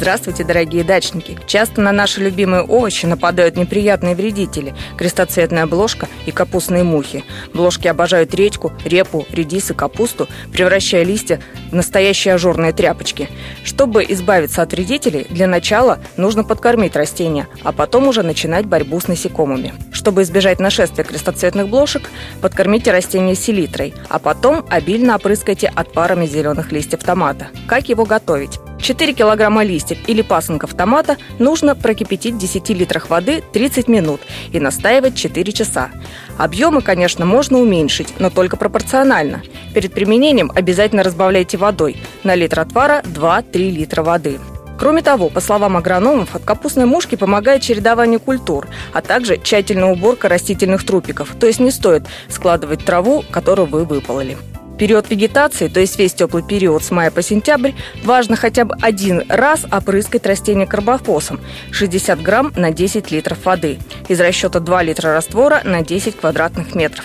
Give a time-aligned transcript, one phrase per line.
[0.00, 1.38] Здравствуйте, дорогие дачники!
[1.46, 7.22] Часто на наши любимые овощи нападают неприятные вредители– крестоцветная бложка и капустные мухи.
[7.52, 13.28] Бложки обожают редьку, репу, редис и капусту, превращая листья в настоящие ажурные тряпочки.
[13.62, 19.06] Чтобы избавиться от вредителей, для начала нужно подкормить растения, а потом уже начинать борьбу с
[19.06, 19.74] насекомыми.
[19.92, 22.08] Чтобы избежать нашествия крестоцветных блошек,
[22.40, 27.48] подкормите растения селитрой, а потом обильно опрыскайте отпарами зеленых листьев томата.
[27.68, 28.58] Как его готовить?
[28.80, 34.20] 4 килограмма листьев или пасынков томата нужно прокипятить в 10 литрах воды 30 минут
[34.52, 35.90] и настаивать 4 часа.
[36.38, 39.42] Объемы, конечно, можно уменьшить, но только пропорционально.
[39.74, 41.96] Перед применением обязательно разбавляйте водой.
[42.24, 44.38] На литр отвара 2-3 литра воды.
[44.78, 50.30] Кроме того, по словам агрономов, от капустной мушки помогает чередование культур, а также тщательная уборка
[50.30, 54.38] растительных трупиков, то есть не стоит складывать траву, которую вы выпололи
[54.80, 59.24] период вегетации, то есть весь теплый период с мая по сентябрь, важно хотя бы один
[59.28, 61.38] раз опрыскать растение карбофосом
[61.70, 63.78] 60 грамм на 10 литров воды
[64.08, 67.04] из расчета 2 литра раствора на 10 квадратных метров.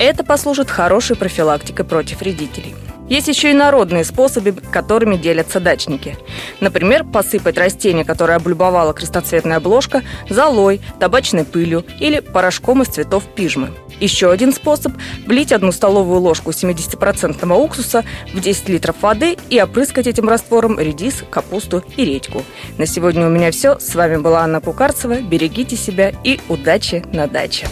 [0.00, 2.74] Это послужит хорошей профилактикой против вредителей.
[3.08, 6.16] Есть еще и народные способы, которыми делятся дачники.
[6.60, 13.70] Например, посыпать растение, которое облюбовала крестоцветная обложка, золой, табачной пылью или порошком из цветов пижмы.
[14.00, 14.92] Еще один способ–
[15.26, 21.22] влить одну столовую ложку 70% уксуса в 10 литров воды и опрыскать этим раствором редис,
[21.30, 22.42] капусту и редьку.
[22.78, 23.78] На сегодня у меня все.
[23.78, 25.20] С вами была Анна Кукарцева.
[25.20, 27.68] Берегите себя и удачи на даче.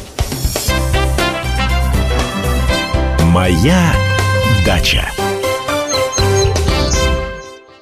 [3.33, 3.93] Моя
[4.65, 5.32] Дача.